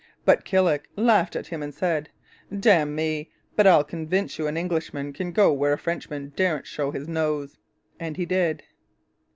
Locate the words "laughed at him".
0.95-1.61